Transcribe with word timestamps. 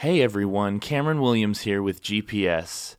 Hey 0.00 0.20
everyone, 0.20 0.78
Cameron 0.78 1.22
Williams 1.22 1.62
here 1.62 1.82
with 1.82 2.02
GPS, 2.02 2.96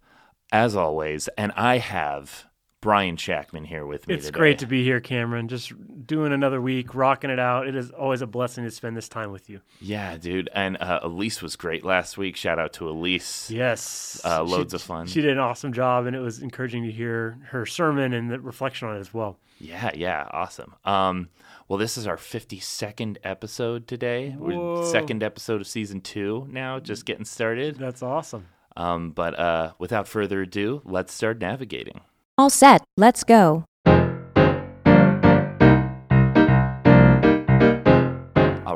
as 0.52 0.76
always, 0.76 1.28
and 1.38 1.52
I 1.55 1.78
have 1.78 2.46
Bryan 2.80 3.18
Schackmann 3.18 3.66
here 3.66 3.86
with 3.88 4.08
me 4.08 4.13
It's 4.13 4.28
today. 4.28 4.38
great 4.38 4.60
to 4.60 4.68
be 4.68 4.84
here, 4.84 5.00
Cameron. 5.00 5.47
Just 5.47 5.74
doing 6.06 6.31
another 6.31 6.62
week, 6.62 6.94
rocking 6.94 7.31
it 7.31 7.40
out. 7.40 7.68
It 7.68 7.76
is 7.76 7.90
always 7.90 8.22
a 8.22 8.28
blessing 8.28 8.63
to 8.65 8.72
spend 8.72 8.96
this 8.96 9.10
time 9.10 9.31
with 9.31 9.50
you. 9.50 9.62
Yeah, 9.81 10.15
dude, 10.18 10.47
and 10.54 10.78
uh, 10.79 11.00
Elise 11.02 11.42
was 11.42 11.55
great 11.55 11.84
last 11.84 12.18
week. 12.19 12.36
Shout 12.36 12.60
out 12.60 12.74
to 12.74 12.87
Elise. 12.87 13.50
Yes. 13.50 14.22
Uh, 14.24 14.46
She- 14.46 14.51
loads 14.51 14.74
of 14.76 14.82
fun. 14.83 15.08
She 15.08 15.22
did 15.22 15.32
an 15.32 15.40
awesome 15.40 15.74
job, 15.74 16.05
and 16.05 16.16
it 16.16 16.20
was 16.20 16.40
encouraging 16.40 16.84
to 16.84 16.91
hear 16.91 17.40
her 17.50 17.66
sermon 17.66 18.13
and 18.13 18.30
the 18.30 18.40
reflection 18.40 18.88
on 18.88 18.96
it 18.96 19.00
as 19.00 19.12
well. 19.14 19.40
Yeah, 19.59 19.90
yeah, 19.96 20.28
awesome. 20.30 20.76
Um, 20.86 21.30
well, 21.68 21.80
this 21.80 21.98
is 21.98 22.05
our 22.05 22.16
52nd 22.18 23.18
episode 23.23 23.88
today. 23.88 24.36
We're 24.38 24.86
second 24.86 25.23
episode 25.23 25.62
of 25.62 25.68
season 25.68 26.02
two 26.02 26.48
now, 26.52 26.80
just 26.80 27.05
getting 27.05 27.26
started. 27.26 27.78
That's 27.78 28.04
awesome. 28.04 28.46
Um, 28.78 29.09
but 29.09 29.38
uh, 29.40 29.72
without 29.80 30.08
further 30.08 30.44
ado, 30.44 30.84
let's 30.86 31.12
start 31.12 31.40
navigating. 31.40 32.02
All 32.40 32.52
set, 32.52 32.84
let's 32.98 33.23
go. 33.23 33.66
All 33.88 33.98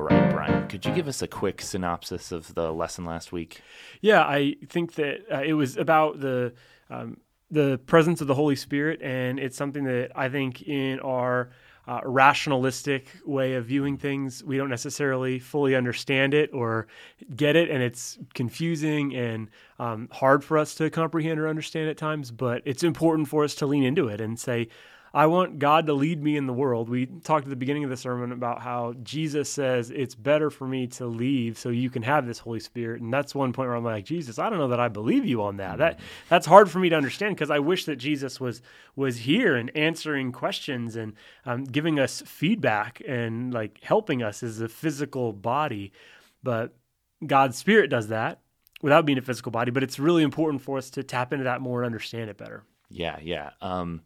right, 0.02 0.32
Bryan, 0.32 0.68
could 0.68 0.84
you 0.84 0.92
give 0.92 1.08
us 1.08 1.22
a 1.22 1.28
quick 1.28 1.62
synopsis 1.62 2.32
of 2.32 2.56
the 2.56 2.74
lesson 2.74 3.06
last 3.06 3.32
week? 3.32 3.62
Yeah, 4.02 4.22
I 4.22 4.56
think 4.68 4.96
that 4.96 5.32
uh, 5.32 5.44
it 5.44 5.54
was 5.54 5.78
about 5.78 6.20
the 6.20 6.54
um, 6.90 7.18
the 7.52 7.80
presence 7.86 8.20
of 8.20 8.26
the 8.26 8.34
Holy 8.34 8.56
Spirit, 8.56 9.00
and 9.04 9.40
it's 9.40 9.58
something 9.58 9.84
that 9.84 10.10
I 10.16 10.30
think 10.30 10.64
in 10.64 11.00
our 11.02 11.52
uh, 11.92 12.00
rationalistic 12.06 13.08
way 13.26 13.56
of 13.56 13.66
viewing 13.66 13.98
things, 13.98 14.42
we 14.46 14.56
don't 14.56 14.70
necessarily 14.70 15.40
fully 15.40 15.76
understand 15.76 16.34
it 16.34 16.50
or 16.54 16.88
get 17.36 17.58
it, 17.58 17.70
and 17.70 17.84
it's 17.84 18.18
confusing 18.34 19.14
and 19.14 19.50
um, 19.78 20.08
hard 20.10 20.42
for 20.42 20.58
us 20.58 20.74
to 20.74 20.90
comprehend 20.90 21.38
or 21.38 21.50
understand 21.50 21.90
at 21.90 21.98
times. 21.98 22.32
But 22.32 22.62
it's 22.64 22.82
important 22.82 23.28
for 23.28 23.44
us 23.44 23.56
to 23.56 23.66
lean 23.66 23.84
into 23.84 24.08
it 24.08 24.22
and 24.22 24.40
say, 24.40 24.70
I 25.14 25.26
want 25.26 25.60
God 25.60 25.88
to 25.88 25.94
lead 25.94 26.24
me 26.24 26.38
in 26.38 26.48
the 26.48 26.54
world. 26.54 26.88
We 26.88 27.06
talked 27.06 27.46
at 27.46 27.50
the 27.50 27.58
beginning 27.58 27.84
of 27.84 27.90
the 27.90 27.98
sermon 27.98 28.32
about 28.32 28.62
how 28.62 28.94
Jesus 29.04 29.50
says 29.50 29.92
it's 29.92 30.16
better 30.16 30.50
for 30.50 30.66
me 30.66 30.88
to 30.88 31.06
leave 31.06 31.58
so 31.58 31.70
you 31.70 31.90
can 31.90 32.04
have 32.04 32.26
this 32.26 32.40
Holy 32.40 32.62
Spirit. 32.62 33.02
And 33.02 33.14
that's 33.14 33.36
one 33.36 33.52
point 33.52 33.68
where 33.68 33.76
I'm 33.76 33.84
like, 33.84 34.06
Jesus, 34.06 34.40
I 34.40 34.50
don't 34.50 34.60
know 34.60 34.70
that 34.70 34.80
I 34.80 34.88
believe 34.88 35.26
you 35.26 35.44
on 35.44 35.58
that. 35.58 35.80
That 35.80 36.00
that's 36.30 36.46
hard 36.46 36.72
for 36.72 36.80
me 36.80 36.90
to 36.90 36.96
understand 36.96 37.36
because 37.36 37.52
I 37.52 37.60
wish 37.60 37.86
that 37.86 37.98
Jesus 37.98 38.40
was 38.40 38.62
was 38.96 39.18
here 39.18 39.56
and 39.58 39.70
answering 39.76 40.32
questions 40.32 40.96
and 40.96 41.14
um, 41.46 41.66
giving 41.66 42.00
us 42.00 42.24
feedback 42.26 43.02
and 43.06 43.54
like 43.54 43.80
helping 43.84 44.24
us 44.24 44.44
as 44.44 44.62
a 44.62 44.70
physical 44.70 45.34
body. 45.34 45.92
But 46.42 46.74
God's 47.26 47.58
Spirit 47.58 47.90
does 47.90 48.08
that 48.08 48.40
without 48.82 49.06
being 49.06 49.18
a 49.18 49.22
physical 49.22 49.52
body. 49.52 49.72
But 49.72 49.84
it's 49.84 50.00
really 50.00 50.24
important 50.24 50.62
for 50.62 50.78
us 50.78 50.90
to 50.92 51.04
tap 51.04 51.34
into 51.34 51.44
that 51.44 51.60
more 51.60 51.82
and 51.82 51.86
understand 51.86 52.30
it 52.30 52.38
better. 52.38 52.64
Yeah, 52.90 53.20
yeah. 53.22 53.52
Um, 53.62 54.02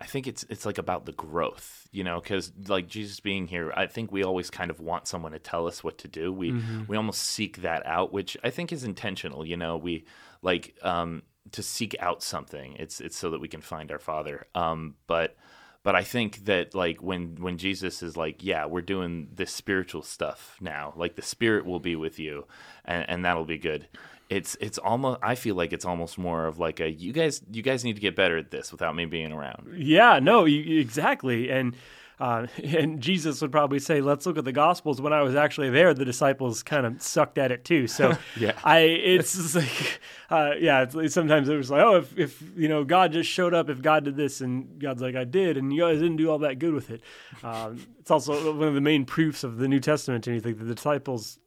I 0.00 0.06
think 0.06 0.28
it's 0.28 0.44
it's 0.48 0.64
like 0.64 0.78
about 0.78 1.06
the 1.06 1.12
growth, 1.12 1.88
you 1.90 2.04
know, 2.04 2.20
because 2.20 2.52
like 2.68 2.86
Jesus 2.86 3.18
being 3.18 3.48
here, 3.48 3.72
I 3.76 3.86
think 3.86 4.12
we 4.12 4.22
always 4.22 4.48
kind 4.48 4.70
of 4.70 4.78
want 4.78 5.08
someone 5.08 5.32
to 5.32 5.40
tell 5.40 5.66
us 5.66 5.82
what 5.82 5.98
to 5.98 6.08
do. 6.08 6.32
We 6.32 6.52
we 6.86 6.96
almost 6.96 7.22
seek 7.22 7.62
that 7.62 7.84
out, 7.84 8.12
which 8.12 8.36
I 8.44 8.50
think 8.50 8.72
is 8.72 8.84
intentional. 8.84 9.44
You 9.44 9.56
know, 9.56 9.76
we 9.76 10.04
like 10.40 10.76
um, 10.82 11.22
to 11.52 11.62
seek 11.64 11.96
out 11.98 12.22
something. 12.22 12.76
It's 12.78 13.00
it's 13.00 13.16
so 13.16 13.30
that 13.30 13.40
we 13.40 13.48
can 13.48 13.60
find 13.60 13.90
our 13.90 13.98
Father. 13.98 14.46
Um, 14.54 14.94
but 15.08 15.36
but 15.82 15.96
I 15.96 16.04
think 16.04 16.44
that 16.44 16.74
like 16.74 17.02
when 17.02 17.36
when 17.40 17.58
Jesus 17.58 18.02
is 18.02 18.16
like, 18.16 18.44
yeah, 18.44 18.66
we're 18.66 18.82
doing 18.82 19.28
this 19.32 19.50
spiritual 19.50 20.02
stuff 20.02 20.56
now. 20.60 20.92
Like 20.96 21.16
the 21.16 21.22
Spirit 21.22 21.66
will 21.66 21.80
be 21.80 21.96
with 21.96 22.20
you, 22.20 22.46
and, 22.84 23.08
and 23.08 23.24
that'll 23.24 23.44
be 23.44 23.58
good. 23.58 23.88
It's 24.28 24.56
it's 24.60 24.78
almost. 24.78 25.20
I 25.22 25.34
feel 25.34 25.54
like 25.54 25.72
it's 25.72 25.84
almost 25.84 26.18
more 26.18 26.46
of 26.46 26.58
like 26.58 26.80
a 26.80 26.90
you 26.90 27.12
guys 27.12 27.40
you 27.50 27.62
guys 27.62 27.84
need 27.84 27.94
to 27.94 28.02
get 28.02 28.14
better 28.14 28.36
at 28.36 28.50
this 28.50 28.70
without 28.72 28.94
me 28.94 29.06
being 29.06 29.32
around. 29.32 29.74
Yeah, 29.76 30.18
no, 30.18 30.44
you, 30.44 30.80
exactly. 30.80 31.50
And 31.50 31.74
uh, 32.20 32.46
and 32.64 33.00
Jesus 33.00 33.40
would 33.40 33.52
probably 33.52 33.78
say, 33.78 34.00
"Let's 34.00 34.26
look 34.26 34.38
at 34.38 34.44
the 34.44 34.52
Gospels." 34.52 35.00
When 35.00 35.12
I 35.12 35.22
was 35.22 35.34
actually 35.34 35.70
there, 35.70 35.94
the 35.94 36.04
disciples 36.04 36.62
kind 36.62 36.84
of 36.86 37.00
sucked 37.00 37.38
at 37.38 37.52
it 37.52 37.64
too. 37.64 37.86
So 37.86 38.16
Yeah. 38.36 38.52
I 38.64 38.80
it's 38.80 39.54
like 39.54 40.00
uh, 40.30 40.52
yeah. 40.58 40.82
It's, 40.82 40.94
like 40.94 41.10
sometimes 41.10 41.48
it 41.48 41.56
was 41.56 41.70
like, 41.70 41.82
oh, 41.82 41.96
if 41.96 42.18
if 42.18 42.42
you 42.56 42.68
know 42.68 42.84
God 42.84 43.12
just 43.12 43.30
showed 43.30 43.54
up, 43.54 43.70
if 43.70 43.82
God 43.82 44.04
did 44.04 44.16
this, 44.16 44.40
and 44.40 44.78
God's 44.80 45.02
like, 45.02 45.16
I 45.16 45.24
did, 45.24 45.56
and 45.56 45.72
you 45.72 45.82
guys 45.82 45.98
didn't 45.98 46.16
do 46.16 46.30
all 46.30 46.38
that 46.40 46.58
good 46.58 46.74
with 46.74 46.90
it. 46.90 47.02
Um, 47.42 47.86
it's 47.98 48.10
also 48.10 48.54
one 48.54 48.68
of 48.68 48.74
the 48.74 48.80
main 48.80 49.04
proofs 49.04 49.44
of 49.44 49.58
the 49.58 49.68
New 49.68 49.80
Testament. 49.80 50.26
And 50.26 50.34
you 50.34 50.40
think 50.40 50.58
that 50.58 50.64
the 50.64 50.74
disciples 50.74 51.38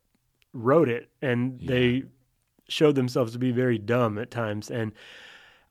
wrote 0.53 0.89
it, 0.89 1.09
and 1.21 1.59
they 1.59 2.03
showed 2.71 2.95
themselves 2.95 3.33
to 3.33 3.39
be 3.39 3.51
very 3.51 3.77
dumb 3.77 4.17
at 4.17 4.31
times, 4.31 4.71
and. 4.71 4.93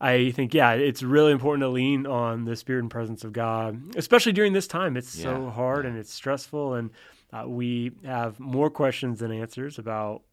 I 0.03 0.31
think, 0.31 0.55
yeah, 0.55 0.71
it's 0.71 1.03
really 1.03 1.31
important 1.31 1.61
to 1.61 1.67
lean 1.67 2.07
on 2.07 2.45
the 2.45 2.55
spirit 2.55 2.79
and 2.79 2.89
presence 2.89 3.23
of 3.23 3.33
God, 3.33 3.95
especially 3.95 4.31
during 4.31 4.51
this 4.51 4.65
time. 4.65 4.97
It's 4.97 5.07
so 5.09 5.29
Yeah, 5.29 5.51
hard 5.51 5.85
and 5.85 5.95
it's 5.95 6.11
stressful, 6.11 6.73
and 6.73 6.89
uh, 7.31 7.43
we 7.47 7.91
have 8.03 8.39
more 8.39 8.71
questions 8.71 9.19
than 9.19 9.31
answers 9.31 9.77
about 9.77 10.23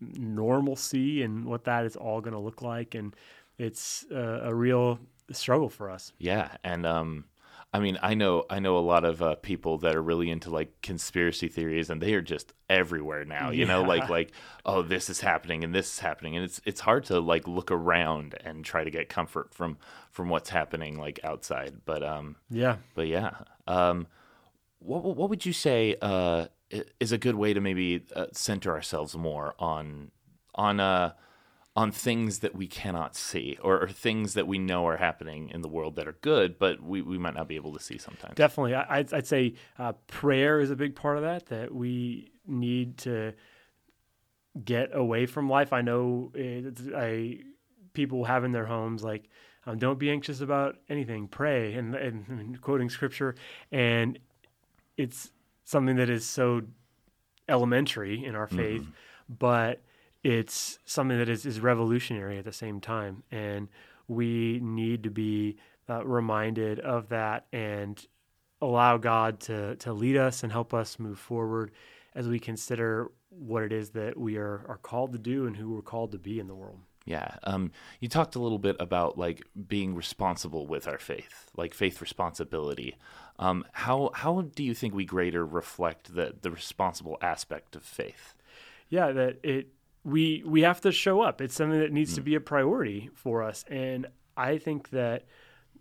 normalcy 0.00 1.22
and 1.22 1.46
what 1.46 1.64
that 1.64 1.86
is 1.86 1.96
all 1.96 2.20
going 2.20 2.34
to 2.34 2.38
look 2.38 2.60
like. 2.60 2.94
And 2.94 3.16
it's 3.56 4.04
uh, 4.12 4.40
a 4.42 4.54
real 4.54 5.00
struggle 5.32 5.70
for 5.70 5.90
us. 5.90 6.12
Yeah, 6.18 6.50
and 6.62 6.84
um, 6.84 7.24
I 7.70 7.80
mean, 7.80 7.98
I 8.00 8.14
know 8.14 8.44
I 8.48 8.60
know 8.60 8.78
a 8.78 8.80
lot 8.80 9.04
of 9.04 9.20
uh, 9.20 9.34
people 9.36 9.76
that 9.78 9.94
are 9.94 10.02
really 10.02 10.30
into 10.30 10.48
like 10.48 10.80
conspiracy 10.80 11.48
theories, 11.48 11.90
and 11.90 12.00
they 12.00 12.14
are 12.14 12.22
just 12.22 12.54
everywhere 12.70 13.26
now. 13.26 13.50
You 13.50 13.66
know, 13.66 13.82
like 13.82 14.08
like 14.08 14.32
oh, 14.64 14.80
this 14.82 15.10
is 15.10 15.20
happening 15.20 15.64
and 15.64 15.74
this 15.74 15.92
is 15.92 15.98
happening, 15.98 16.34
and 16.34 16.44
it's 16.44 16.62
it's 16.64 16.80
hard 16.80 17.04
to 17.06 17.20
like 17.20 17.46
look 17.46 17.70
around 17.70 18.34
and 18.42 18.64
try 18.64 18.84
to 18.84 18.90
get 18.90 19.10
comfort 19.10 19.52
from 19.52 19.76
from 20.10 20.30
what's 20.30 20.48
happening 20.48 20.98
like 20.98 21.20
outside. 21.22 21.82
But 21.84 22.02
um, 22.02 22.36
Yeah. 22.48 22.76
but 22.94 23.06
yeah, 23.06 23.32
um, 23.66 24.06
what 24.78 25.04
what 25.04 25.28
would 25.28 25.44
you 25.44 25.52
say 25.52 25.96
uh, 26.00 26.46
is 27.00 27.12
a 27.12 27.18
good 27.18 27.34
way 27.34 27.52
to 27.52 27.60
maybe 27.60 28.02
uh, 28.16 28.26
center 28.32 28.72
ourselves 28.72 29.14
more 29.14 29.54
on 29.58 30.10
on 30.54 30.80
uh 30.80 31.12
on 31.76 31.92
things 31.92 32.40
that 32.40 32.56
we 32.56 32.66
cannot 32.66 33.14
see 33.14 33.56
or, 33.62 33.80
or 33.82 33.88
things 33.88 34.34
that 34.34 34.48
we 34.48 34.58
know 34.58 34.86
are 34.86 34.96
happening 34.96 35.48
in 35.50 35.60
the 35.60 35.68
world 35.68 35.94
that 35.94 36.08
are 36.08 36.16
good, 36.22 36.58
but 36.58 36.82
we, 36.82 37.02
we 37.02 37.16
might 37.18 37.34
not 37.34 37.46
be 37.46 37.54
able 37.54 37.72
to 37.72 37.80
see 37.80 37.96
sometimes. 37.98 38.34
Definitely. 38.34 38.74
I, 38.74 38.98
I'd, 38.98 39.14
I'd 39.14 39.26
say 39.26 39.54
uh, 39.78 39.92
prayer 40.08 40.58
is 40.58 40.72
a 40.72 40.76
big 40.76 40.96
part 40.96 41.18
of 41.18 41.22
that, 41.22 41.46
that 41.46 41.72
we 41.72 42.32
need 42.46 42.98
to 42.98 43.32
get 44.64 44.90
away 44.92 45.26
from 45.26 45.48
life. 45.48 45.72
I 45.72 45.82
know 45.82 46.32
it's, 46.34 46.82
I, 46.96 47.40
people 47.92 48.24
have 48.24 48.42
in 48.42 48.50
their 48.50 48.66
homes, 48.66 49.04
like, 49.04 49.28
um, 49.66 49.78
don't 49.78 49.98
be 49.98 50.10
anxious 50.10 50.40
about 50.40 50.78
anything, 50.88 51.28
pray, 51.28 51.74
and, 51.74 51.94
and, 51.94 52.26
and 52.28 52.60
quoting 52.60 52.88
scripture. 52.90 53.36
And 53.70 54.18
it's 54.96 55.30
something 55.64 55.96
that 55.96 56.10
is 56.10 56.26
so 56.26 56.62
elementary 57.48 58.24
in 58.24 58.34
our 58.34 58.48
faith, 58.48 58.86
but 59.28 59.82
it's 60.24 60.78
something 60.84 61.18
that 61.18 61.28
is, 61.28 61.46
is 61.46 61.60
revolutionary 61.60 62.38
at 62.38 62.44
the 62.44 62.52
same 62.52 62.80
time. 62.80 63.22
And 63.30 63.68
we 64.06 64.60
need 64.62 65.04
to 65.04 65.10
be 65.10 65.56
uh, 65.88 66.04
reminded 66.04 66.80
of 66.80 67.08
that 67.10 67.46
and 67.52 68.04
allow 68.60 68.96
God 68.96 69.40
to, 69.40 69.76
to 69.76 69.92
lead 69.92 70.16
us 70.16 70.42
and 70.42 70.50
help 70.50 70.74
us 70.74 70.98
move 70.98 71.18
forward 71.18 71.70
as 72.14 72.26
we 72.26 72.38
consider 72.40 73.10
what 73.30 73.62
it 73.62 73.72
is 73.72 73.90
that 73.90 74.18
we 74.18 74.36
are, 74.36 74.64
are 74.68 74.78
called 74.82 75.12
to 75.12 75.18
do 75.18 75.46
and 75.46 75.56
who 75.56 75.70
we're 75.70 75.82
called 75.82 76.12
to 76.12 76.18
be 76.18 76.40
in 76.40 76.48
the 76.48 76.54
world. 76.54 76.80
Yeah. 77.04 77.36
Um, 77.44 77.70
you 78.00 78.08
talked 78.08 78.34
a 78.34 78.38
little 78.38 78.58
bit 78.58 78.76
about 78.80 79.16
like 79.16 79.42
being 79.68 79.94
responsible 79.94 80.66
with 80.66 80.86
our 80.86 80.98
faith, 80.98 81.50
like 81.56 81.72
faith 81.72 82.02
responsibility. 82.02 82.96
Um, 83.38 83.64
how 83.72 84.10
how 84.12 84.42
do 84.42 84.62
you 84.62 84.74
think 84.74 84.94
we 84.94 85.06
greater 85.06 85.46
reflect 85.46 86.14
the 86.14 86.34
the 86.38 86.50
responsible 86.50 87.16
aspect 87.22 87.76
of 87.76 87.82
faith? 87.82 88.34
yeah 88.88 89.12
that 89.12 89.38
it 89.42 89.68
we 90.08 90.42
we 90.46 90.62
have 90.62 90.80
to 90.82 90.92
show 90.92 91.20
up. 91.20 91.40
It's 91.40 91.54
something 91.54 91.80
that 91.80 91.92
needs 91.92 92.14
to 92.14 92.20
be 92.20 92.34
a 92.34 92.40
priority 92.40 93.10
for 93.14 93.42
us. 93.42 93.64
And 93.68 94.06
i 94.38 94.56
think 94.56 94.90
that 94.90 95.26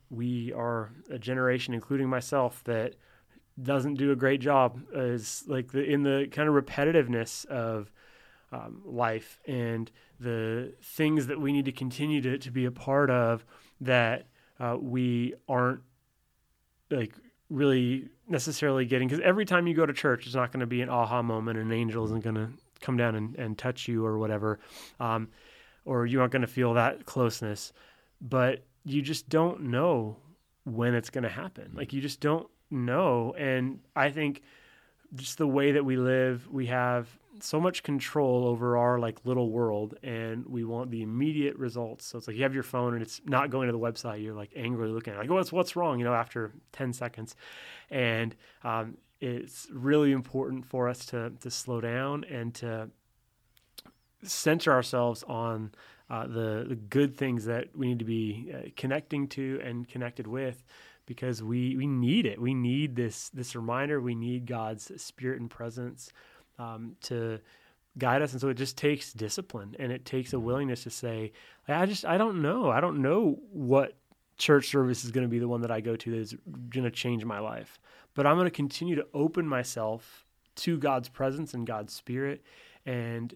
we 0.10 0.52
are 0.54 0.92
a 1.10 1.20
generation 1.20 1.74
including 1.74 2.10
myself 2.10 2.64
that 2.64 2.96
doesn't 3.62 3.96
do 3.96 4.12
a 4.12 4.16
great 4.16 4.42
job 4.42 4.82
as 4.94 5.44
like 5.48 5.72
the 5.72 5.84
in 5.84 6.04
the 6.04 6.28
kind 6.32 6.50
of 6.50 6.56
repetitiveness 6.56 7.46
of 7.46 7.92
um, 8.52 8.82
life 8.86 9.40
and 9.48 9.92
the 10.20 10.74
things 10.82 11.28
that 11.28 11.40
we 11.40 11.52
need 11.52 11.66
to 11.66 11.72
continue 11.72 12.22
to, 12.22 12.38
to 12.38 12.50
be 12.50 12.66
a 12.66 12.72
part 12.72 13.10
of 13.10 13.46
that 13.82 14.28
uh, 14.60 14.78
we 14.80 15.34
aren't 15.50 15.82
like 16.90 17.14
really 17.50 18.08
necessarily 18.28 18.86
getting. 18.86 19.08
Because 19.08 19.24
every 19.24 19.46
time 19.46 19.68
you 19.68 19.76
go 19.76 19.86
to 19.86 19.94
church 19.94 20.26
it's 20.26 20.36
not 20.36 20.52
going 20.52 20.62
to 20.62 20.68
be 20.68 20.82
an 20.82 20.90
aha 20.90 21.22
moment 21.22 21.60
an 21.60 21.72
angel 21.72 22.06
isn't 22.06 22.24
going 22.24 22.36
to 22.36 22.50
come 22.82 22.98
down 22.98 23.16
and, 23.16 23.36
and 23.36 23.58
touch 23.58 23.88
you 23.88 24.06
or 24.06 24.18
whatever 24.18 24.60
um, 25.00 25.28
or 25.86 26.06
you 26.06 26.20
aren't 26.20 26.32
going 26.32 26.42
to 26.42 26.48
feel 26.48 26.74
that 26.74 27.06
closeness 27.06 27.74
but 28.22 28.64
you 28.84 29.02
just 29.02 29.30
don't 29.30 29.62
know 29.62 30.18
when 30.66 30.94
it's 30.94 31.10
going 31.10 31.24
to 31.24 31.30
happen 31.30 31.72
like 31.74 31.94
you 31.94 32.02
just 32.02 32.20
don't 32.20 32.48
know 32.70 33.34
and 33.38 33.80
i 33.96 34.10
think 34.10 34.42
just 35.16 35.38
the 35.38 35.48
way 35.48 35.74
that 35.74 35.86
we 35.86 35.96
live, 35.96 36.48
we 36.52 36.68
have 36.68 37.08
so 37.40 37.60
much 37.60 37.84
control 37.84 38.46
over 38.46 38.78
our 38.78 38.98
like 38.98 39.20
little 39.24 39.52
world 39.52 39.96
and 40.02 40.46
we 40.48 40.64
want 40.64 40.90
the 40.90 41.02
immediate 41.02 41.56
results. 41.58 42.06
So 42.06 42.18
it's 42.18 42.28
like 42.28 42.36
you 42.36 42.44
have 42.44 42.54
your 42.54 42.64
phone 42.64 42.94
and 42.94 43.02
it's 43.02 43.22
not 43.26 43.50
going 43.50 43.68
to 43.68 43.72
the 43.72 43.80
website. 43.80 44.24
You're 44.24 44.34
like 44.34 44.52
angrily 44.56 44.92
looking 44.92 45.14
at 45.14 45.18
it, 45.18 45.22
like, 45.22 45.30
what's, 45.30 45.52
what's 45.52 45.76
wrong? 45.76 46.00
You 46.00 46.06
know, 46.06 46.14
after 46.14 46.52
10 46.74 46.94
seconds. 46.94 47.36
And, 47.90 48.36
um, 48.64 48.98
it's 49.20 49.68
really 49.72 50.12
important 50.12 50.66
for 50.66 50.88
us 50.88 51.06
to, 51.08 51.32
to 51.42 51.50
slow 51.50 51.82
down 51.82 52.24
and 52.26 52.54
to 52.56 52.90
center 54.24 54.72
ourselves 54.72 55.24
on 55.28 55.72
uh, 56.10 56.28
the, 56.28 56.66
the 56.68 56.76
good 56.76 57.18
things 57.18 57.46
that 57.46 57.76
we 57.76 57.88
need 57.88 58.00
to 58.00 58.06
be 58.06 58.52
uh, 58.54 58.70
connecting 58.76 59.28
to 59.28 59.60
and 59.64 59.88
connected 59.88 60.28
with 60.28 60.64
because 61.06 61.42
we, 61.42 61.76
we 61.76 61.88
need 61.88 62.26
it. 62.26 62.40
We 62.40 62.54
need 62.54 62.96
this, 62.96 63.30
this 63.30 63.56
reminder. 63.56 64.00
We 64.00 64.16
need 64.16 64.46
God's 64.46 64.92
spirit 65.02 65.40
and 65.40 65.50
presence 65.50 66.12
um, 66.60 66.96
to 67.04 67.40
guide 67.98 68.22
us. 68.22 68.34
And 68.34 68.42
so 68.42 68.50
it 68.50 68.56
just 68.56 68.78
takes 68.78 69.14
discipline 69.14 69.76
and 69.80 69.92
it 69.92 70.06
takes 70.06 70.34
a 70.34 70.40
willingness 70.40 70.84
to 70.84 70.90
say, 70.90 71.32
I 71.68 71.86
just, 71.86 72.06
I 72.06 72.18
don't 72.18 72.42
know. 72.42 72.70
I 72.70 72.82
don't 72.82 73.02
know 73.02 73.40
what 73.52 73.96
church 74.38 74.70
service 74.70 75.04
is 75.04 75.12
going 75.12 75.26
to 75.26 75.30
be 75.30 75.40
the 75.40 75.48
one 75.48 75.62
that 75.62 75.72
I 75.72 75.82
go 75.82 75.96
to 75.96 76.12
that 76.12 76.18
is 76.18 76.36
going 76.70 76.84
to 76.84 76.92
change 76.92 77.26
my 77.26 77.40
life. 77.40 77.80
But 78.14 78.26
I'm 78.26 78.36
going 78.36 78.46
to 78.46 78.52
continue 78.52 78.96
to 78.96 79.08
open 79.14 79.48
myself 79.48 80.26
to 80.58 80.78
God's 80.78 81.10
presence 81.10 81.54
and 81.54 81.66
God's 81.66 81.94
spirit. 81.94 82.44
And 82.86 83.34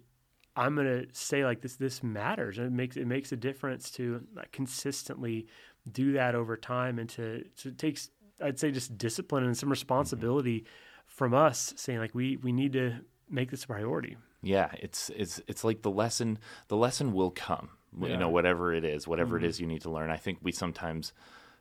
I'm 0.55 0.75
going 0.75 0.87
to 0.87 1.07
say 1.13 1.45
like 1.45 1.61
this, 1.61 1.75
this 1.75 2.03
matters. 2.03 2.57
And 2.57 2.67
it 2.67 2.73
makes, 2.73 2.97
it 2.97 3.07
makes 3.07 3.31
a 3.31 3.37
difference 3.37 3.91
to 3.91 4.23
like, 4.35 4.51
consistently 4.51 5.47
do 5.91 6.13
that 6.13 6.35
over 6.35 6.57
time 6.57 6.99
and 6.99 7.09
to, 7.09 7.43
to 7.57 7.69
it 7.69 7.77
takes, 7.77 8.09
I'd 8.41 8.59
say 8.59 8.71
just 8.71 8.97
discipline 8.97 9.43
and 9.43 9.57
some 9.57 9.67
mm-hmm. 9.67 9.71
responsibility 9.71 10.65
from 11.05 11.33
us 11.33 11.73
saying 11.77 11.99
like, 11.99 12.15
we, 12.15 12.37
we 12.37 12.51
need 12.51 12.73
to 12.73 12.95
make 13.29 13.51
this 13.51 13.63
a 13.63 13.67
priority. 13.67 14.17
Yeah, 14.41 14.71
it's 14.79 15.09
it's 15.15 15.41
it's 15.47 15.63
like 15.63 15.81
the 15.81 15.91
lesson 15.91 16.39
the 16.67 16.77
lesson 16.77 17.13
will 17.13 17.31
come. 17.31 17.69
You 18.11 18.17
know, 18.17 18.29
whatever 18.29 18.73
it 18.73 18.85
is, 18.85 19.07
whatever 19.07 19.37
it 19.37 19.43
is 19.43 19.59
you 19.59 19.67
need 19.67 19.81
to 19.81 19.89
learn. 19.89 20.09
I 20.09 20.17
think 20.17 20.39
we 20.41 20.51
sometimes 20.53 21.11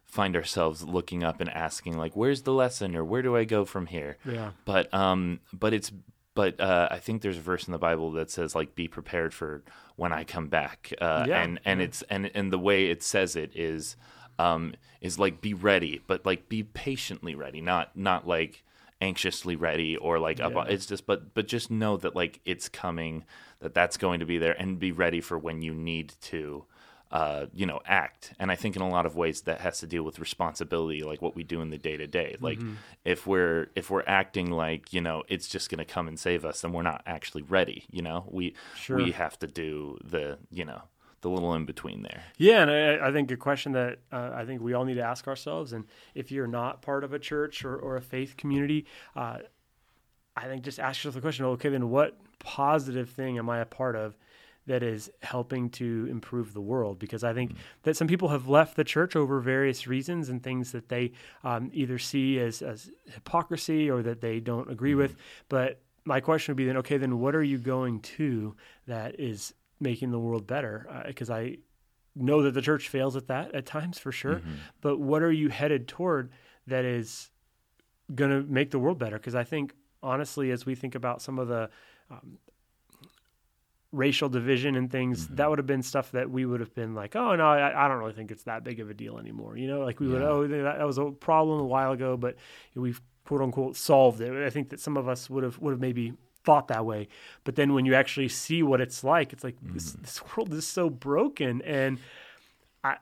find 0.04 0.36
ourselves 0.36 0.82
looking 0.82 1.22
up 1.24 1.40
and 1.40 1.50
asking 1.50 1.96
like 1.96 2.14
where's 2.16 2.42
the 2.42 2.52
lesson 2.52 2.96
or 2.96 3.04
where 3.04 3.22
do 3.22 3.36
I 3.36 3.44
go 3.44 3.64
from 3.64 3.86
here? 3.86 4.16
Yeah. 4.24 4.50
But 4.64 4.92
um 4.94 5.40
but 5.52 5.72
it's 5.72 5.92
but 6.34 6.60
uh, 6.60 6.88
I 6.90 6.98
think 6.98 7.22
there's 7.22 7.36
a 7.38 7.42
verse 7.42 7.66
in 7.66 7.72
the 7.72 7.78
Bible 7.78 8.12
that 8.12 8.30
says 8.30 8.54
like 8.54 8.74
be 8.76 8.86
prepared 8.86 9.34
for 9.34 9.62
when 9.96 10.12
I 10.12 10.22
come 10.24 10.46
back. 10.46 10.92
Uh, 11.00 11.24
Yeah, 11.28 11.42
and 11.42 11.60
and 11.64 11.82
it's 11.82 12.02
and 12.02 12.30
and 12.34 12.52
the 12.52 12.58
way 12.58 12.86
it 12.86 13.02
says 13.02 13.34
it 13.36 13.50
is 13.54 13.96
um 14.38 14.74
is 15.00 15.18
like 15.18 15.40
be 15.40 15.52
ready, 15.54 16.00
but 16.06 16.24
like 16.24 16.48
be 16.48 16.62
patiently 16.62 17.34
ready, 17.34 17.60
not 17.60 17.96
not 17.96 18.26
like 18.28 18.62
anxiously 19.00 19.56
ready 19.56 19.96
or 19.96 20.18
like 20.18 20.40
up 20.40 20.52
it's 20.68 20.86
just 20.86 21.06
but 21.06 21.32
but 21.34 21.46
just 21.48 21.70
know 21.70 21.96
that 21.96 22.14
like 22.14 22.40
it's 22.44 22.68
coming 22.68 23.24
that 23.60 23.72
that's 23.74 23.96
going 23.96 24.20
to 24.20 24.26
be 24.26 24.38
there 24.38 24.52
and 24.60 24.78
be 24.78 24.92
ready 24.92 25.20
for 25.20 25.38
when 25.38 25.62
you 25.62 25.72
need 25.74 26.12
to 26.20 26.64
uh, 27.12 27.46
you 27.52 27.66
know 27.66 27.80
act 27.86 28.34
and 28.38 28.52
i 28.52 28.54
think 28.54 28.76
in 28.76 28.82
a 28.82 28.88
lot 28.88 29.04
of 29.06 29.16
ways 29.16 29.40
that 29.42 29.60
has 29.62 29.80
to 29.80 29.86
deal 29.86 30.04
with 30.04 30.18
responsibility 30.20 31.02
like 31.02 31.20
what 31.20 31.34
we 31.34 31.42
do 31.42 31.60
in 31.60 31.70
the 31.70 31.78
day 31.78 31.96
to 31.96 32.06
day 32.06 32.36
like 32.40 32.58
Mm-hmm. 32.58 32.74
if 33.04 33.26
we're 33.26 33.68
if 33.74 33.90
we're 33.90 34.04
acting 34.06 34.50
like 34.52 34.92
you 34.92 35.00
know 35.00 35.24
it's 35.28 35.48
just 35.48 35.70
going 35.70 35.78
to 35.78 35.84
come 35.84 36.06
and 36.06 36.18
save 36.20 36.44
us 36.44 36.60
then 36.60 36.72
we're 36.72 36.82
not 36.82 37.02
actually 37.06 37.42
ready 37.42 37.84
you 37.90 38.02
know 38.02 38.26
we 38.30 38.54
Sure. 38.76 38.96
we 38.98 39.10
have 39.12 39.36
to 39.40 39.46
do 39.48 39.98
the 40.04 40.38
you 40.52 40.64
know 40.64 40.82
the 41.22 41.30
little 41.30 41.54
in 41.54 41.64
between 41.64 42.02
there 42.02 42.22
Yeah, 42.38 42.62
and 42.62 42.70
I, 42.70 43.08
I 43.08 43.12
think 43.12 43.30
a 43.30 43.36
question 43.36 43.72
that 43.72 43.98
uh, 44.12 44.30
I 44.34 44.44
think 44.44 44.62
we 44.62 44.72
all 44.72 44.84
need 44.84 44.94
to 44.94 45.02
ask 45.02 45.28
ourselves, 45.28 45.72
and 45.72 45.84
if 46.14 46.30
you're 46.32 46.46
not 46.46 46.82
part 46.82 47.04
of 47.04 47.12
a 47.12 47.18
church 47.18 47.64
or, 47.64 47.76
or 47.76 47.96
a 47.96 48.02
faith 48.02 48.36
community, 48.36 48.86
uh, 49.14 49.38
I 50.36 50.44
think 50.44 50.62
just 50.62 50.78
ask 50.78 51.00
yourself 51.00 51.14
the 51.14 51.20
question: 51.20 51.44
Okay, 51.44 51.68
then 51.68 51.90
what 51.90 52.16
positive 52.38 53.10
thing 53.10 53.38
am 53.38 53.50
I 53.50 53.58
a 53.58 53.66
part 53.66 53.96
of 53.96 54.16
that 54.66 54.82
is 54.82 55.10
helping 55.22 55.68
to 55.70 56.06
improve 56.10 56.54
the 56.54 56.60
world? 56.60 56.98
Because 56.98 57.24
I 57.24 57.34
think 57.34 57.54
that 57.82 57.96
some 57.96 58.06
people 58.06 58.28
have 58.28 58.48
left 58.48 58.76
the 58.76 58.84
church 58.84 59.16
over 59.16 59.40
various 59.40 59.86
reasons 59.86 60.28
and 60.28 60.42
things 60.42 60.72
that 60.72 60.88
they 60.88 61.12
um, 61.44 61.70
either 61.72 61.98
see 61.98 62.38
as, 62.38 62.62
as 62.62 62.90
hypocrisy 63.12 63.90
or 63.90 64.02
that 64.02 64.20
they 64.20 64.40
don't 64.40 64.70
agree 64.70 64.94
with. 64.94 65.16
But 65.48 65.80
my 66.04 66.20
question 66.20 66.52
would 66.52 66.56
be 66.56 66.66
then: 66.66 66.78
Okay, 66.78 66.96
then 66.96 67.18
what 67.18 67.34
are 67.34 67.42
you 67.42 67.58
going 67.58 68.00
to 68.00 68.54
that 68.86 69.18
is 69.18 69.54
making 69.80 70.10
the 70.10 70.18
world 70.18 70.46
better? 70.46 70.86
Uh, 70.90 71.06
because 71.06 71.30
I 71.30 71.58
know 72.14 72.42
that 72.42 72.52
the 72.52 72.62
church 72.62 72.88
fails 72.88 73.16
at 73.16 73.28
that 73.28 73.54
at 73.54 73.66
times 73.66 73.98
for 73.98 74.12
sure. 74.12 74.36
Mm-hmm. 74.36 74.54
But 74.80 74.98
what 74.98 75.22
are 75.22 75.32
you 75.32 75.48
headed 75.48 75.88
toward 75.88 76.30
that 76.66 76.84
is 76.84 77.30
going 78.14 78.30
to 78.30 78.42
make 78.50 78.70
the 78.70 78.78
world 78.78 78.98
better? 78.98 79.16
Because 79.18 79.34
I 79.34 79.44
think 79.44 79.74
honestly, 80.02 80.50
as 80.50 80.66
we 80.66 80.74
think 80.74 80.94
about 80.94 81.22
some 81.22 81.38
of 81.38 81.48
the 81.48 81.70
um, 82.10 82.38
racial 83.92 84.28
division 84.28 84.76
and 84.76 84.90
things, 84.90 85.28
that 85.28 85.36
mm-hmm. 85.36 85.50
would 85.50 85.58
have 85.58 85.66
been 85.66 85.82
stuff 85.82 86.12
that 86.12 86.30
we 86.30 86.44
would 86.44 86.60
have 86.60 86.74
been 86.74 86.94
like, 86.94 87.16
oh 87.16 87.36
no, 87.36 87.46
I, 87.46 87.84
I 87.84 87.88
don't 87.88 87.98
really 87.98 88.12
think 88.12 88.30
it's 88.30 88.44
that 88.44 88.64
big 88.64 88.80
of 88.80 88.90
a 88.90 88.94
deal 88.94 89.18
anymore. 89.18 89.56
You 89.56 89.68
know, 89.68 89.80
like 89.80 90.00
we 90.00 90.08
would, 90.08 90.22
oh 90.22 90.46
that, 90.46 90.78
that 90.78 90.86
was 90.86 90.98
a 90.98 91.10
problem 91.10 91.60
a 91.60 91.66
while 91.66 91.92
ago, 91.92 92.16
but 92.16 92.36
we've 92.74 93.00
quote 93.24 93.42
unquote 93.42 93.76
solved 93.76 94.20
it. 94.20 94.32
I 94.44 94.50
think 94.50 94.70
that 94.70 94.80
some 94.80 94.96
of 94.96 95.08
us 95.08 95.30
would 95.30 95.44
have 95.44 95.58
would 95.58 95.72
have 95.72 95.80
maybe 95.80 96.14
thought 96.50 96.66
that 96.66 96.84
way. 96.84 97.06
But 97.44 97.54
then 97.54 97.74
when 97.74 97.86
you 97.86 97.94
actually 97.94 98.28
see 98.28 98.64
what 98.64 98.80
it's 98.80 99.04
like 99.04 99.32
it's 99.32 99.44
like 99.44 99.54
this, 99.62 99.92
this 99.92 100.20
world 100.36 100.52
is 100.52 100.66
so 100.66 100.90
broken. 100.90 101.62
And 101.62 101.98
i 102.82 102.96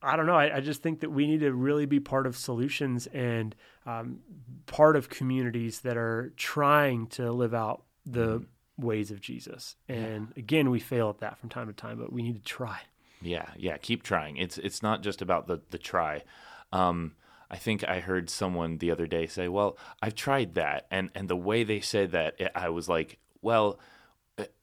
i 0.00 0.14
don't 0.14 0.26
know. 0.26 0.36
I, 0.36 0.58
I 0.58 0.60
just 0.60 0.80
think 0.80 1.00
that 1.00 1.10
we 1.10 1.26
need 1.26 1.40
to 1.40 1.52
really 1.52 1.84
be 1.86 1.98
part 1.98 2.28
of 2.28 2.36
solutions 2.36 3.08
and 3.08 3.56
um, 3.86 4.20
part 4.66 4.94
of 4.94 5.08
communities 5.08 5.80
that 5.80 5.96
are 5.96 6.32
trying 6.36 7.08
to 7.08 7.32
live 7.32 7.54
out 7.54 7.82
the 8.06 8.44
ways 8.78 9.10
of 9.10 9.20
jesus. 9.20 9.74
And 9.88 10.32
again 10.36 10.70
we 10.70 10.78
fail 10.78 11.10
at 11.10 11.18
that 11.18 11.38
from 11.38 11.48
time 11.48 11.66
to 11.66 11.72
time 11.72 11.98
but 11.98 12.12
we 12.12 12.22
need 12.22 12.36
to 12.36 12.42
try. 12.42 12.82
Yeah, 13.20 13.46
yeah, 13.56 13.78
keep 13.78 14.04
trying. 14.04 14.36
It's 14.36 14.58
it's 14.58 14.80
not 14.80 15.02
just 15.02 15.20
about 15.22 15.48
the 15.48 15.60
the 15.70 15.78
try. 15.78 16.22
Um, 16.72 17.16
I 17.50 17.56
think 17.56 17.84
I 17.86 18.00
heard 18.00 18.28
someone 18.30 18.78
the 18.78 18.90
other 18.90 19.06
day 19.06 19.26
say, 19.26 19.48
"Well, 19.48 19.76
I've 20.02 20.14
tried 20.14 20.54
that," 20.54 20.86
and 20.90 21.10
and 21.14 21.28
the 21.28 21.36
way 21.36 21.64
they 21.64 21.80
said 21.80 22.12
that, 22.12 22.34
it, 22.40 22.50
I 22.54 22.68
was 22.70 22.88
like, 22.88 23.18
"Well, 23.42 23.78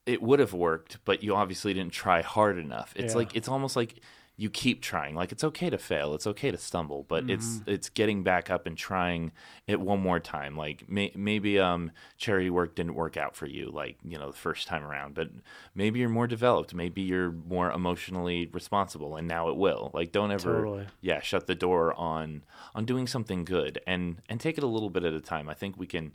it- 0.06 0.22
would 0.22 0.40
have 0.40 0.54
worked, 0.54 0.98
but 1.06 1.24
you 1.24 1.36
obviously 1.36 1.74
didn't 1.74 1.94
try 1.94 2.22
hard 2.22 2.58
enough." 2.58 2.94
It's 2.96 3.14
Yeah. 3.14 3.18
like 3.20 3.36
it's 3.36 3.48
almost 3.48 3.76
like 3.76 4.00
you 4.42 4.50
keep 4.50 4.82
trying. 4.82 5.14
Like 5.14 5.32
it's 5.32 5.44
okay 5.44 5.70
to 5.70 5.78
fail, 5.78 6.16
it's 6.16 6.26
okay 6.26 6.50
to 6.50 6.58
stumble, 6.58 7.06
but 7.08 7.30
it's 7.30 7.46
Mm-hmm. 7.60 7.70
it's 7.74 7.90
getting 7.90 8.24
back 8.24 8.50
up 8.50 8.66
and 8.66 8.76
trying 8.76 9.32
it 9.68 9.80
one 9.80 10.00
more 10.00 10.20
time. 10.20 10.58
Like 10.58 10.90
may, 10.90 11.12
maybe 11.16 11.60
um 11.60 11.92
charity 12.18 12.50
work 12.50 12.74
didn't 12.76 12.96
work 12.96 13.18
out 13.18 13.36
for 13.36 13.46
you, 13.46 13.70
like 13.70 13.98
you 14.04 14.18
know 14.18 14.32
the 14.32 14.38
first 14.48 14.68
time 14.68 14.84
around, 14.84 15.14
but 15.14 15.30
maybe 15.76 16.00
you're 16.00 16.10
more 16.10 16.28
developed. 16.28 16.74
Maybe 16.74 17.02
you're 17.02 17.32
more 17.32 17.72
emotionally 17.72 18.50
responsible, 18.52 19.16
and 19.16 19.28
now 19.28 19.50
it 19.50 19.58
will. 19.58 19.92
Like 19.94 20.12
don't 20.12 20.32
ever 20.32 20.56
Totally. 20.64 20.88
yeah 21.02 21.22
shut 21.22 21.46
the 21.46 21.56
door 21.56 21.94
on 21.94 22.44
on 22.74 22.86
doing 22.86 23.06
something 23.08 23.46
good 23.46 23.80
and 23.86 24.22
and 24.28 24.40
take 24.40 24.58
it 24.58 24.64
a 24.64 24.74
little 24.76 24.90
bit 24.90 25.04
at 25.04 25.14
a 25.14 25.22
time. 25.22 25.50
I 25.50 25.54
think 25.54 25.78
we 25.78 25.86
can. 25.88 26.14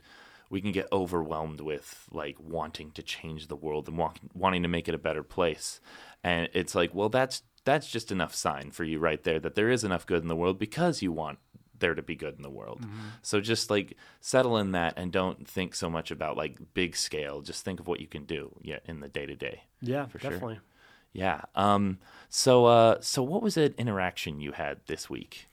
We 0.49 0.61
can 0.61 0.71
get 0.71 0.87
overwhelmed 0.93 1.59
with 1.59 2.07
like 2.09 2.37
wanting 2.39 2.91
to 2.91 3.03
change 3.03 3.47
the 3.47 3.57
world 3.57 3.89
and 3.89 3.97
walk, 3.97 4.17
wanting 4.33 4.63
to 4.63 4.69
make 4.69 4.87
it 4.87 4.95
a 4.95 4.97
better 4.97 5.21
place, 5.21 5.81
and 6.23 6.47
it's 6.53 6.73
like, 6.73 6.95
well, 6.95 7.09
that's 7.09 7.43
that's 7.67 7.87
just 7.91 8.11
enough 8.11 8.33
sign 8.33 8.71
for 8.71 8.83
you 8.83 8.97
right 8.99 9.21
there 9.23 9.39
that 9.39 9.55
there 9.55 9.69
is 9.69 9.83
enough 9.83 10.05
good 10.05 10.21
in 10.23 10.27
the 10.29 10.35
world 10.35 10.57
because 10.57 11.01
you 11.01 11.11
want 11.11 11.37
there 11.79 11.93
to 11.93 12.01
be 12.01 12.15
good 12.15 12.35
in 12.37 12.41
the 12.41 12.49
world. 12.49 12.79
So 13.21 13.39
just 13.39 13.69
like 13.69 13.95
settle 14.19 14.57
in 14.57 14.71
that 14.71 14.93
and 14.97 15.11
don't 15.11 15.47
think 15.47 15.75
so 15.75 15.89
much 15.89 16.09
about 16.09 16.35
like 16.35 16.57
big 16.73 16.95
scale. 16.95 17.41
Just 17.41 17.63
think 17.63 17.79
of 17.79 17.85
what 17.87 17.99
you 17.99 18.07
can 18.07 18.23
do 18.25 18.55
yeah 18.63 18.79
in 18.85 18.99
the 19.01 19.07
day 19.09 19.25
to 19.27 19.35
day. 19.35 19.61
yeah 19.81 20.07
For 20.07 20.17
sure. 20.19 20.57
Yeah. 21.13 21.41
Um 21.53 21.99
so 22.29 22.65
uh 22.65 22.95
so 23.01 23.21
what 23.21 23.41
was 23.43 23.57
an 23.57 23.75
interaction 23.77 24.39
you 24.41 24.53
had 24.53 24.79
this 24.87 25.09
week? 25.09 25.47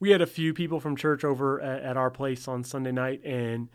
we 0.00 0.10
had 0.10 0.22
a 0.22 0.26
few 0.26 0.54
people 0.54 0.78
from 0.78 0.94
church 0.94 1.24
over 1.24 1.60
at, 1.60 1.82
at 1.82 1.96
our 1.96 2.10
place 2.10 2.46
on 2.46 2.62
Sunday 2.62 2.92
night, 2.92 3.20
and 3.24 3.68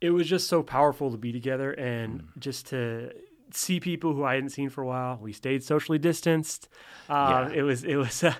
it 0.00 0.10
was 0.10 0.28
just 0.28 0.46
so 0.46 0.62
powerful 0.62 1.10
to 1.10 1.16
be 1.16 1.32
together 1.32 1.72
and 1.72 2.20
Mm. 2.20 2.38
just 2.38 2.66
to 2.68 3.10
see 3.52 3.80
people 3.80 4.14
who 4.14 4.24
I 4.24 4.34
hadn't 4.34 4.50
seen 4.50 4.68
for 4.68 4.82
a 4.82 4.86
while. 4.86 5.18
We 5.20 5.32
stayed 5.32 5.62
socially 5.62 5.98
distanced. 5.98 6.68
Uh, 7.08 7.48
Yeah. 7.50 7.58
It 7.58 7.62
was 7.62 7.84
it 7.84 7.96
was 7.96 8.22
uh, 8.24 8.34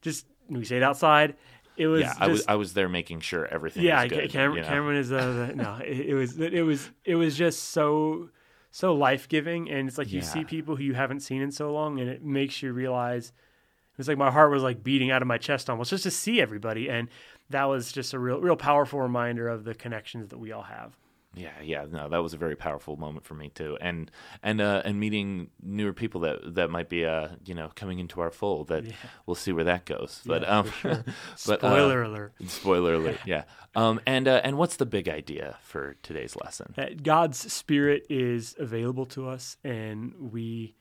just 0.00 0.26
we 0.48 0.64
stayed 0.64 0.82
outside. 0.82 1.36
It 1.76 1.86
was 1.86 2.02
yeah, 2.02 2.14
I 2.18 2.28
was 2.28 2.44
I 2.46 2.54
was 2.56 2.74
there 2.74 2.88
making 2.88 3.20
sure 3.20 3.46
everything 3.46 3.82
yeah. 3.82 4.02
was 4.02 4.12
good. 4.12 4.30
Cameron, 4.30 4.56
you 4.56 4.62
know? 4.62 4.68
Cameron 4.68 4.96
is 4.98 5.12
uh, 5.12 5.46
the, 5.48 5.56
no. 5.56 5.76
It, 5.76 6.00
it 6.00 6.14
was 6.14 6.38
it 6.38 6.62
was 6.62 6.90
it 7.04 7.14
was 7.14 7.36
just 7.36 7.70
so 7.70 8.28
so 8.70 8.94
life 8.94 9.28
giving, 9.28 9.70
and 9.70 9.88
it's 9.88 9.98
like 9.98 10.12
you 10.12 10.22
see 10.22 10.44
people 10.44 10.76
who 10.76 10.82
you 10.82 10.94
haven't 10.94 11.20
seen 11.20 11.42
in 11.42 11.50
so 11.50 11.72
long, 11.72 12.00
and 12.00 12.08
it 12.08 12.24
makes 12.24 12.62
you 12.62 12.72
realize 12.72 13.28
it 13.28 13.98
was 13.98 14.08
like 14.08 14.18
my 14.18 14.30
heart 14.30 14.50
was 14.50 14.62
like 14.62 14.82
beating 14.82 15.10
out 15.10 15.20
of 15.20 15.28
my 15.28 15.38
chest 15.38 15.68
almost 15.68 15.90
just 15.90 16.04
to 16.04 16.10
see 16.10 16.40
everybody, 16.40 16.88
and 16.88 17.08
that 17.50 17.64
was 17.64 17.92
just 17.92 18.14
a 18.14 18.18
real 18.18 18.40
real 18.40 18.56
powerful 18.56 19.00
reminder 19.00 19.48
of 19.48 19.64
the 19.64 19.74
connections 19.74 20.28
that 20.28 20.38
we 20.38 20.52
all 20.52 20.62
have. 20.62 20.96
Yeah, 21.34 21.50
yeah, 21.62 21.86
no, 21.90 22.10
that 22.10 22.18
was 22.22 22.34
a 22.34 22.36
very 22.36 22.56
powerful 22.56 22.96
moment 22.96 23.24
for 23.24 23.32
me 23.34 23.48
too, 23.48 23.78
and 23.80 24.10
and 24.42 24.60
uh, 24.60 24.82
and 24.84 25.00
meeting 25.00 25.48
newer 25.62 25.92
people 25.94 26.20
that 26.22 26.54
that 26.56 26.68
might 26.70 26.88
be 26.90 27.06
uh 27.06 27.28
you 27.46 27.54
know 27.54 27.70
coming 27.74 27.98
into 28.00 28.20
our 28.20 28.30
fold. 28.30 28.68
That 28.68 28.84
Yeah. 28.84 28.92
we'll 29.24 29.34
see 29.34 29.52
where 29.52 29.64
that 29.64 29.86
goes. 29.86 30.20
But 30.26 30.42
Yeah, 30.42 30.58
um, 30.58 30.70
sure. 30.70 31.04
but 31.46 31.64
uh, 31.64 31.68
Spoiler 31.70 32.02
alert. 32.02 32.32
spoiler 32.48 32.94
alert, 32.94 33.18
yeah. 33.26 33.44
Um, 33.74 34.00
and 34.06 34.28
uh, 34.28 34.42
and 34.44 34.58
what's 34.58 34.76
the 34.76 34.84
big 34.84 35.08
idea 35.08 35.56
for 35.62 35.96
today's 36.02 36.36
lesson? 36.36 36.74
that 36.76 37.02
God's 37.02 37.50
Spirit 37.52 38.04
is 38.10 38.54
available 38.58 39.06
to 39.06 39.26
us, 39.28 39.56
and 39.64 40.14
we 40.32 40.74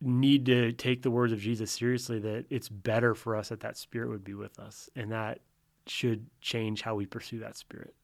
need 0.00 0.46
to 0.46 0.72
take 0.72 1.02
the 1.02 1.10
words 1.10 1.32
of 1.32 1.38
Jesus 1.38 1.70
seriously. 1.70 2.18
That 2.18 2.46
it's 2.50 2.68
better 2.68 3.14
for 3.14 3.36
us 3.36 3.50
that 3.50 3.60
that 3.60 3.76
Spirit 3.76 4.08
would 4.08 4.24
be 4.24 4.34
with 4.34 4.58
us, 4.58 4.90
and 4.96 5.12
that 5.12 5.38
should 5.86 6.26
change 6.40 6.82
how 6.82 6.94
we 6.96 7.06
pursue 7.06 7.38
that 7.38 7.56
Spirit. 7.56 7.94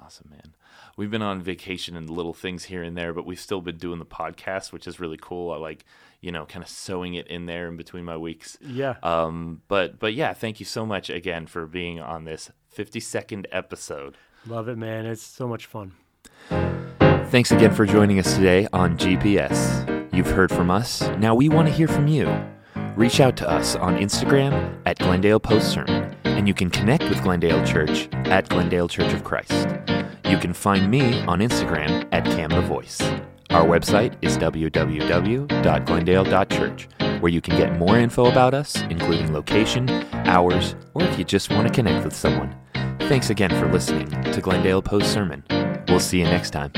Awesome, 0.00 0.28
man. 0.30 0.54
We've 0.96 1.10
been 1.10 1.22
on 1.22 1.42
vacation 1.42 1.96
and 1.96 2.08
little 2.08 2.32
things 2.32 2.64
here 2.64 2.82
and 2.82 2.96
there, 2.96 3.12
but 3.12 3.26
we've 3.26 3.40
still 3.40 3.60
been 3.60 3.76
doing 3.78 3.98
the 3.98 4.06
podcast, 4.06 4.72
which 4.72 4.86
is 4.86 5.00
really 5.00 5.18
cool. 5.20 5.50
I 5.52 5.56
like, 5.56 5.84
you 6.20 6.30
know, 6.32 6.46
kind 6.46 6.62
of 6.62 6.68
sewing 6.70 7.14
it 7.14 7.26
in 7.26 7.46
there 7.46 7.68
in 7.68 7.76
between 7.76 8.04
my 8.04 8.16
weeks. 8.16 8.56
Yeah, 8.60 8.94
Um, 9.02 9.62
but 9.68 9.98
but 9.98 10.14
yeah, 10.14 10.32
thank 10.34 10.60
you 10.60 10.66
so 10.66 10.86
much 10.86 11.10
again 11.10 11.46
for 11.46 11.66
being 11.66 12.00
on 12.00 12.24
this 12.24 12.50
52nd 12.76 13.46
episode. 13.52 14.16
love 14.46 14.68
it, 14.68 14.78
man. 14.78 15.04
It's 15.04 15.22
so 15.22 15.48
much 15.48 15.66
fun. 15.66 15.92
Thanks 17.30 17.50
again 17.50 17.74
for 17.74 17.84
joining 17.84 18.18
us 18.18 18.34
today 18.34 18.66
on 18.72 18.96
GPS. 18.96 20.14
You've 20.14 20.30
heard 20.30 20.50
from 20.50 20.70
us. 20.70 21.02
Now 21.18 21.34
we 21.34 21.48
want 21.48 21.68
to 21.68 21.74
hear 21.74 21.88
from 21.88 22.06
you. 22.08 22.26
Reach 22.96 23.20
out 23.20 23.36
to 23.38 23.48
us 23.48 23.76
on 23.76 23.96
Instagram 23.98 24.80
at 24.86 24.98
Glendale 24.98 25.38
Post 25.38 25.70
Sermon, 25.70 26.07
and 26.38 26.46
you 26.46 26.54
can 26.54 26.70
connect 26.70 27.02
with 27.04 27.20
Glendale 27.22 27.66
Church 27.66 28.08
at 28.26 28.48
Glendale 28.48 28.86
Church 28.88 29.12
of 29.12 29.24
Christ. 29.24 29.66
You 30.24 30.38
can 30.38 30.54
find 30.54 30.88
me 30.88 31.20
on 31.22 31.40
Instagram 31.40 32.06
at 32.12 32.24
Cam 32.24 32.50
the 32.50 32.62
Voice. 32.62 33.02
Our 33.50 33.66
website 33.66 34.14
is 34.22 34.38
www.glendale.church, 34.38 36.88
where 37.20 37.32
you 37.32 37.40
can 37.40 37.56
get 37.56 37.76
more 37.76 37.98
info 37.98 38.26
about 38.26 38.54
us, 38.54 38.80
including 38.82 39.32
location, 39.32 39.90
hours, 40.12 40.76
or 40.94 41.02
if 41.02 41.18
you 41.18 41.24
just 41.24 41.50
want 41.50 41.66
to 41.66 41.74
connect 41.74 42.04
with 42.04 42.14
someone. 42.14 42.54
Thanks 43.00 43.30
again 43.30 43.50
for 43.50 43.68
listening 43.72 44.08
to 44.08 44.40
Glendale 44.40 44.80
Post 44.80 45.12
Sermon. 45.12 45.42
We'll 45.88 45.98
see 45.98 46.20
you 46.20 46.24
next 46.24 46.50
time. 46.50 46.70